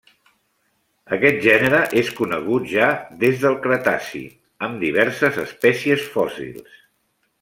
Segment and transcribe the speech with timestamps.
[1.17, 2.87] Aquest gènere és conegut ja
[3.25, 4.23] des del Cretaci
[4.69, 6.83] amb diverses espècies fòssils.